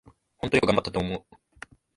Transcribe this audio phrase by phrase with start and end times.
[0.39, 1.25] ほんとよく頑張ったと思う